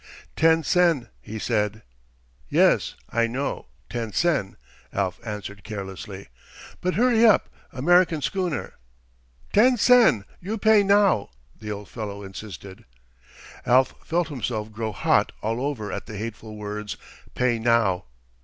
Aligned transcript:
"Ten 0.35 0.63
sen," 0.63 1.09
he 1.21 1.37
said. 1.37 1.83
"Yes, 2.49 2.95
I 3.11 3.27
know, 3.27 3.67
ten 3.87 4.13
sen," 4.13 4.57
Alf 4.91 5.19
answered 5.23 5.63
carelessly. 5.63 6.29
"But 6.81 6.95
hurry 6.95 7.23
up. 7.23 7.49
American 7.71 8.19
schooner." 8.23 8.73
"Ten 9.53 9.77
sen. 9.77 10.25
You 10.39 10.57
pay 10.57 10.81
now," 10.81 11.29
the 11.55 11.71
old 11.71 11.87
fellow 11.87 12.23
insisted. 12.23 12.85
Alf 13.63 13.93
felt 14.03 14.29
himself 14.29 14.71
grow 14.71 14.91
hot 14.91 15.33
all 15.43 15.61
over 15.63 15.91
at 15.91 16.07
the 16.07 16.17
hateful 16.17 16.55
words 16.57 16.97
"pay 17.35 17.59
now." 17.59 18.05